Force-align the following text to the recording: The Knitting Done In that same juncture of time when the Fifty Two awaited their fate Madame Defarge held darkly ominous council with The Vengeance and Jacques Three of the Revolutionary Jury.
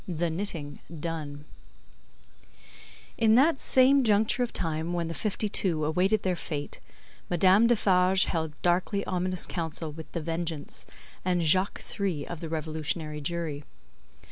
The 0.07 0.31
Knitting 0.31 0.79
Done 0.99 1.45
In 3.19 3.35
that 3.35 3.59
same 3.59 4.03
juncture 4.03 4.41
of 4.41 4.51
time 4.51 4.93
when 4.93 5.07
the 5.09 5.13
Fifty 5.13 5.47
Two 5.47 5.85
awaited 5.85 6.23
their 6.23 6.35
fate 6.35 6.79
Madame 7.29 7.67
Defarge 7.67 8.25
held 8.25 8.59
darkly 8.63 9.05
ominous 9.05 9.45
council 9.45 9.91
with 9.91 10.11
The 10.13 10.21
Vengeance 10.21 10.87
and 11.23 11.43
Jacques 11.43 11.81
Three 11.81 12.25
of 12.25 12.39
the 12.39 12.49
Revolutionary 12.49 13.21
Jury. 13.21 13.63